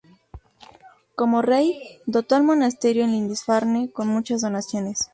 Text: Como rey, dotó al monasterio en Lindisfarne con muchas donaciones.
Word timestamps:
Como 1.15 1.43
rey, 1.43 1.79
dotó 2.07 2.33
al 2.35 2.41
monasterio 2.41 3.03
en 3.03 3.11
Lindisfarne 3.11 3.91
con 3.91 4.07
muchas 4.07 4.41
donaciones. 4.41 5.09